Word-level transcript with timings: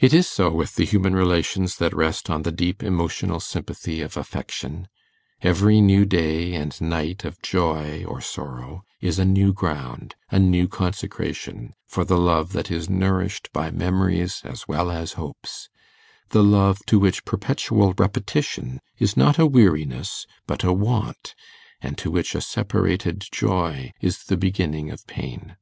It 0.00 0.14
is 0.14 0.26
so 0.26 0.50
with 0.50 0.76
the 0.76 0.86
human 0.86 1.14
relations 1.14 1.76
that 1.76 1.92
rest 1.94 2.30
on 2.30 2.40
the 2.40 2.50
deep 2.50 2.82
emotional 2.82 3.38
sympathy 3.38 4.00
of 4.00 4.16
affection: 4.16 4.88
every 5.42 5.82
new 5.82 6.06
day 6.06 6.54
and 6.54 6.80
night 6.80 7.26
of 7.26 7.42
joy 7.42 8.02
or 8.06 8.22
sorrow 8.22 8.82
is 9.02 9.18
a 9.18 9.26
new 9.26 9.52
ground, 9.52 10.14
a 10.30 10.38
new 10.38 10.68
consecration, 10.68 11.74
for 11.86 12.02
the 12.02 12.16
love 12.16 12.54
that 12.54 12.70
is 12.70 12.88
nourished 12.88 13.52
by 13.52 13.70
memories 13.70 14.40
as 14.42 14.66
well 14.66 14.90
as 14.90 15.12
hopes 15.20 15.68
the 16.30 16.42
love 16.42 16.78
to 16.86 16.98
which 16.98 17.26
perpetual 17.26 17.92
repetition 17.98 18.80
is 18.96 19.18
not 19.18 19.38
a 19.38 19.44
weariness 19.44 20.26
but 20.46 20.64
a 20.64 20.72
want, 20.72 21.34
and 21.82 21.98
to 21.98 22.10
which 22.10 22.34
a 22.34 22.40
separated 22.40 23.22
joy 23.30 23.92
is 24.00 24.24
the 24.24 24.36
beginning 24.38 24.88
of 24.90 25.06
pain. 25.06 25.58